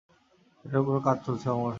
[0.57, 1.69] সেটার উপরও কাজ চলছে, অমর।